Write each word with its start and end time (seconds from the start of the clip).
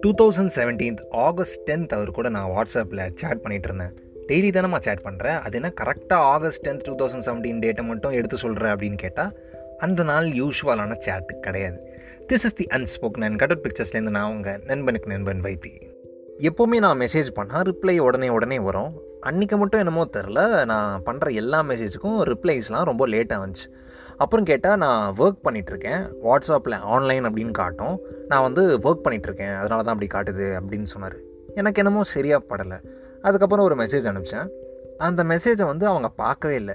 Two 0.00 0.14
thousand 0.22 0.50
seventeenth 0.56 0.98
August 1.10 1.70
tenth 1.70 1.88
அவர் 1.88 2.10
கூட 2.10 2.28
நான் 2.28 2.50
வாட்ஸ்அப்பில் 2.50 3.10
சேட் 3.14 3.38
பண்ணிகிட்டு 3.42 3.62
இருந்தேன் 3.62 3.94
டெய்லி 4.26 4.50
தானே 4.50 4.76
சேட் 4.80 5.00
பண்ணுறேன் 5.00 5.40
அது 5.40 5.54
என்ன 5.54 5.72
கரெக்டாக 5.80 6.12
August 6.12 6.68
tenth 6.68 6.80
two 6.82 6.96
thousand 6.96 7.22
seventeen 7.26 7.58
டேட்டை 7.58 7.82
மட்டும் 7.82 8.12
எடுத்து 8.12 8.36
சொல்கிறேன் 8.36 8.70
அப்படின்னு 8.70 8.96
கேட்டால் 8.96 9.36
அந்த 9.78 10.02
நாள் 10.02 10.26
யூஸ்வலான 10.26 10.96
சேட்டு 11.06 11.40
கிடையாது. 11.40 11.86
This 12.28 12.32
is 12.32 12.54
the 12.54 12.64
unspoken 12.64 13.24
and 13.24 13.38
cut out 13.38 13.66
பிக்சர்ஸ்லேருந்து 13.66 14.10
நான் 14.10 14.34
உங்கள் 14.34 14.60
நண்பனுக்கு 14.64 15.08
நண்பன் 15.08 15.40
வைத்தி. 15.40 15.90
எப்போவுமே 16.38 16.78
நான் 16.78 17.00
மெசேஜ் 17.00 17.28
பண்ணால் 17.36 17.72
ரிப்ளை 17.72 17.98
உடனே 17.98 18.28
உடனே 18.28 18.58
வரும். 18.58 19.10
அன்றைக்கி 19.28 19.56
மட்டும் 19.56 19.80
என்னமோ 19.80 20.04
தெரில. 20.16 20.64
நான் 20.64 21.02
பண்ணுற 21.06 21.34
எல்லா 21.34 21.62
மெசேஜுக்கும் 21.62 22.18
ரிப்ளைஸ்லாம் 22.30 22.84
ரொம்ப 22.84 23.08
லேட்டாக 23.08 23.42
வந்துச்சு. 23.44 23.66
அப்புறம் 24.16 24.44
கேட்டால் 24.44 24.76
நான் 24.76 25.14
ஒர்க் 25.18 25.38
பண்ணிகிட்ருக்கேன் 25.44 26.10
வாட்ஸ்அப்பில் 26.24 26.76
ஆன்லைன் 26.80 27.26
அப்படின்னு 27.26 27.50
காட்டும். 27.50 28.00
நான் 28.28 28.42
வந்து 28.42 28.78
ஒர்க் 28.78 29.04
பண்ணிகிட்ருக்கேன் 29.04 29.56
அதனால 29.56 29.82
தான் 29.82 29.94
அப்படி 29.94 30.08
காட்டுது 30.14 30.46
அப்படின்னு 30.58 30.82
சொன்னார். 30.82 31.16
எனக்கு 31.54 31.82
என்னமோ 31.82 32.02
சரியாக 32.02 32.44
படலை. 32.48 32.78
அதுக்கப்புறம் 33.22 33.64
ஒரு 33.64 33.74
மெசேஜ் 33.74 34.08
அனுப்பிச்சேன். 34.10 34.48
அந்த 34.98 35.24
மெசேஜை 35.24 35.66
வந்து 35.66 35.86
அவங்க 35.86 36.08
பார்க்கவே 36.08 36.54
இல்லை. 36.54 36.74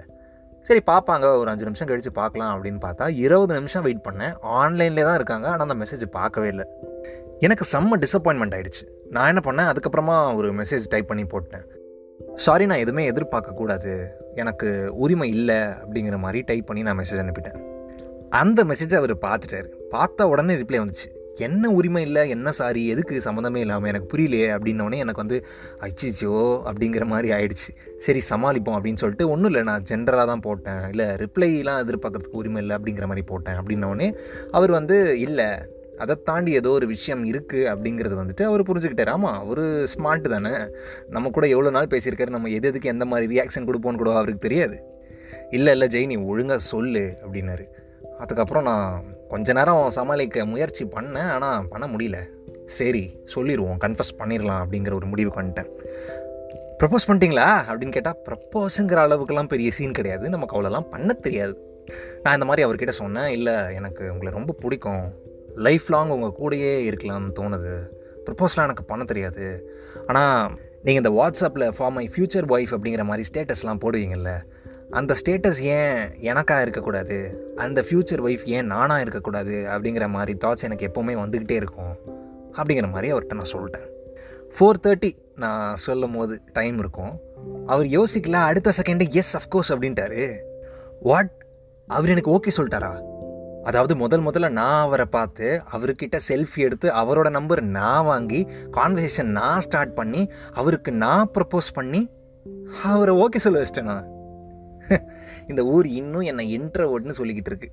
சரி 0.62 0.82
பார்ப்பாங்க. 0.86 1.38
ஒரு 1.38 1.50
அஞ்சு 1.50 1.64
நிமிஷம் 1.64 1.88
கழித்து 1.88 2.12
பார்க்கலாம் 2.12 2.52
அப்படின்னு 2.54 2.80
பார்த்தா 2.86 3.16
இருபது 3.16 3.54
நிமிஷம் 3.54 3.82
வெயிட் 3.82 4.06
பண்ணேன். 4.10 4.34
ஆன்லைன்லேயே 4.44 5.04
தான் 5.04 5.16
இருக்காங்க. 5.16 5.48
ஆனால் 5.48 5.70
அந்த 5.70 5.86
மெசேஜ் 5.86 6.06
பார்க்கவே 6.06 6.48
இல்லை. 6.48 6.66
எனக்கு 7.40 7.66
செம்ம 7.72 8.04
டிசப்பாயின்மெண்ட் 8.04 8.56
ஆகிடுச்சு 8.58 8.86
நான் 9.10 9.28
என்ன 9.28 9.42
பண்ணேன்? 9.46 9.72
அதுக்கப்புறமா 9.72 10.36
ஒரு 10.36 10.52
மெசேஜ் 10.54 10.86
டைப் 10.90 11.08
பண்ணி 11.08 11.26
போட்டேன். 11.26 11.66
சாரி 12.46 12.66
நான் 12.66 12.78
எதுவுமே 12.78 13.04
எதிர்பார்க்கக்கூடாது. 13.10 14.08
எனக்கு 14.36 14.70
உரிமை 14.96 15.30
இல்லை 15.30 15.56
அப்படிங்கிற 15.56 16.18
மாதிரி 16.18 16.44
டைப் 16.46 16.66
பண்ணி 16.66 16.82
நான் 16.84 16.98
மெசேஜ் 17.00 17.22
அனுப்பிட்டேன். 17.24 17.58
அந்த 18.30 18.64
மெசேஜை 18.64 18.96
அவர் 18.96 19.14
பார்த்துட்டாரு. 19.18 19.70
பார்த்த 19.90 20.28
உடனே 20.28 20.54
ரிப்ளை 20.54 20.80
வந்துச்சு. 20.84 21.08
என்ன 21.36 21.70
உரிமை 21.70 22.02
இல்லை? 22.02 22.30
என்ன 22.30 22.52
சாரி 22.52 22.88
எதுக்கு 22.88 23.22
சம்மந்தமே 23.26 23.56
இல்லாமல் 23.56 23.90
எனக்கு 23.90 24.18
புரியலையே 24.18 24.48
அப்படின்னோடனே 24.58 24.98
எனக்கு 24.98 25.24
வந்து 25.24 25.46
அச்சிச்சோ 25.82 26.36
அப்படிங்கிற 26.70 27.06
மாதிரி 27.06 27.30
ஆயிடுச்சு. 27.34 27.72
சரி 27.98 28.22
சமாளிப்போம் 28.30 28.78
அப்படின்னு 28.78 29.02
சொல்லிட்டு 29.04 29.30
ஒன்றும் 29.30 29.52
இல்லை. 29.54 29.64
நான் 29.64 29.84
ஜென்ரலாக 29.90 30.26
தான் 30.26 30.40
போட்டேன். 30.40 30.90
இல்லை 30.90 31.06
ரிப்ளைலாம் 31.06 31.82
எதிர்பார்க்கறதுக்கு 31.84 32.40
உரிமை 32.42 32.62
இல்லை 32.62 32.78
அப்படிங்கிற 32.78 33.02
மாதிரி 33.02 33.22
போட்டேன். 33.22 33.56
அப்படின்னோடனே 33.56 34.16
அவர் 34.52 34.72
வந்து 34.72 35.20
இல்லை 35.20 35.46
அதை 35.98 36.16
தாண்டி 36.24 36.52
ஏதோ 36.52 36.70
ஒரு 36.70 36.88
விஷயம் 36.88 37.26
இருக்குது 37.26 37.70
அப்படிங்கிறது 37.72 38.16
வந்துட்டு 38.22 38.44
அவர் 38.44 38.64
புரிஞ்சுக்கிட்டார். 38.64 39.10
ஆமாம் 39.10 39.40
அவர் 39.40 39.64
ஸ்மார்ட் 39.94 40.28
தானே. 40.28 40.52
நம்ம 41.10 41.30
கூட 41.30 41.48
எவ்வளோ 41.48 41.70
நாள் 41.70 41.88
பேசியிருக்காரு 41.88 42.30
நம்ம 42.30 42.50
எது 42.50 42.68
எதுக்கு 42.68 42.90
எந்த 42.90 43.06
மாதிரி 43.06 43.28
ரியாக்ஷன் 43.36 43.68
கொடுப்போன்னு 43.70 44.02
கூட 44.04 44.12
அவருக்கு 44.12 44.48
தெரியாது. 44.48 44.78
இல்லை 45.52 45.72
இல்லை 45.74 45.88
ஜெய் 45.88 46.06
நீ 46.06 46.16
ஒழுங்காக 46.16 46.60
சொல்லு 46.60 47.18
அப்படின்னாரு. 47.26 47.66
அதுக்கப்புறம் 48.20 48.64
நான் 48.64 49.04
கொஞ்ச 49.30 49.54
நேரம் 49.54 49.90
சமாளிக்க 49.90 50.46
முயற்சி 50.46 50.86
பண்ணேன் 50.86 51.30
ஆனால் 51.30 51.68
பண்ண 51.68 51.88
முடியல. 51.88 52.20
சரி 52.66 53.20
சொல்லிடுவோம் 53.24 53.80
கன்ஃபஸ் 53.86 54.18
பண்ணிடலாம் 54.18 54.62
அப்படிங்கிற 54.64 54.94
ஒரு 54.94 55.06
முடிவுக்கு 55.06 55.42
வந்துட்டேன். 55.42 55.70
ப்ரப்போஸ் 56.80 57.08
பண்ணிட்டீங்களா? 57.08 57.46
அப்படின்னு 57.70 57.92
கேட்டால் 57.92 58.18
ப்ரப்போஸுங்கிற 58.28 59.00
அளவுக்குலாம் 59.06 59.48
பெரிய 59.48 59.72
சீன் 59.72 59.92
கிடையாது. 59.92 60.30
நமக்கு 60.30 60.56
அவ்வளோலாம் 60.56 60.90
பண்ண 60.90 61.14
தெரியாது. 61.14 61.56
நான் 62.24 62.34
இந்த 62.34 62.46
மாதிரி 62.46 62.68
அவர்கிட்ட 62.68 62.90
சொன்னேன் 62.90 63.30
இல்லை 63.30 63.54
எனக்கு 63.74 64.12
உங்களை 64.12 64.34
ரொம்ப 64.34 64.56
பிடிக்கும். 64.60 65.06
லைஃப் 65.58 65.84
லாங் 65.88 66.10
உங்கள் 66.10 66.36
கூடயே 66.40 66.72
இருக்கலாம்னு 66.88 67.32
தோணுது. 67.40 67.88
ப்ரப்போஸ்லாம் 68.26 68.64
எனக்கு 68.64 68.84
பண்ண 68.84 69.04
தெரியாது. 69.04 69.72
ஆனால் 70.08 70.60
நீங்கள் 70.84 71.12
இந்த 71.12 71.12
வாட்ஸ்அப்பில் 71.12 71.72
ஃபார் 71.72 71.92
மை 71.92 72.12
ஃப்யூச்சர் 72.16 72.48
ஒய்ஃப் 72.48 72.78
அப்படிங்கிற 72.78 73.04
மாதிரி 73.04 73.30
ஸ்டேட்டஸ்லாம் 73.34 73.80
போடுவீங்கள்ல 73.86 74.42
அந்த 74.90 75.16
ஸ்டேட்டஸ் 75.26 75.60
ஏன் 75.60 76.20
எனக்காக 76.20 76.62
இருக்கக்கூடாது? 76.62 77.44
அந்த 77.56 77.82
ஃப்யூச்சர் 77.82 78.24
ஒய்ஃப் 78.26 78.44
ஏன் 78.44 78.66
நானாக 78.66 79.02
இருக்கக்கூடாது? 79.02 79.52
அப்படிங்கிற 79.52 80.08
மாதிரி 80.08 80.38
தாட்ஸ் 80.46 80.64
எனக்கு 80.64 80.88
எப்போவுமே 80.88 81.08
வந்துக்கிட்டே 81.08 81.52
இருக்கும். 81.52 81.98
அப்படிங்கிற 82.54 82.90
மாதிரி 82.90 83.14
அவர்கிட்ட 83.14 83.34
நான் 83.34 83.52
சொல்லிட்டேன். 83.52 83.88
ஃபோர் 84.60 84.74
தேர்ட்டி 84.84 85.12
நான் 85.36 85.76
சொல்லும் 85.76 86.16
போது 86.16 86.42
டைம் 86.54 86.78
இருக்கும். 86.78 87.20
அவர் 87.66 87.86
யோசிக்கல 87.86 88.32
அடுத்த 88.32 88.72
செகண்டு 88.82 89.10
எஸ் 89.10 89.38
அஃப்கோர்ஸ் 89.38 89.76
அப்படின்ட்டாரு. 89.76 90.38
வாட் 91.00 91.46
அவர் 91.88 92.10
எனக்கு 92.10 92.32
ஓகே 92.32 92.52
சொல்லிட்டாரா? 92.58 93.16
அதாவது 93.68 93.96
முதல் 93.96 94.24
முதல்ல 94.26 94.50
நான் 94.50 94.82
அவரை 94.82 95.06
பார்த்து 95.06 95.48
அவர்கிட்ட 95.72 96.18
செல்ஃபி 96.28 96.60
எடுத்து 96.62 96.88
அவரோட 96.92 97.30
நம்பர் 97.30 97.62
நான் 97.70 98.06
வாங்கி 98.06 98.42
கான்வர்சேஷன் 98.72 99.32
நான் 99.40 99.60
ஸ்டார்ட் 99.60 99.94
பண்ணி 99.94 100.22
அவருக்கு 100.54 100.92
நான் 101.04 101.32
ப்ரப்போஸ் 101.34 101.70
பண்ணி 101.74 102.02
அவரை 102.84 103.16
ஓகே 103.16 103.36
சொல்ல 103.38 103.64
வச்சிட்டேனா 103.64 103.98
இந்த 105.50 105.62
ஊர் 105.66 105.88
இன்னும் 106.00 106.22
என்னை 106.22 106.46
இன்ட்ரவர்ட்னு 106.58 107.18
சொல்லிக்கிட்டு 107.18 107.52
இருக்கு. 107.52 107.70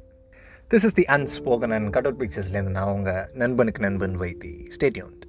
This 0.71 0.85
is 0.85 0.97
the 1.01 1.05
unspoken 1.17 1.75
and 1.77 1.91
cut 1.91 2.07
out 2.07 2.21
பிக்சர்ஸ்லேருந்து 2.23 2.77
நான் 2.79 2.93
உங்கள் 2.95 3.23
நண்பனுக்கு 3.35 3.81
நண்பன் 3.81 4.17
வைத்தி. 4.21 4.53
ஸ்டேட்யூன்ட் 4.77 5.25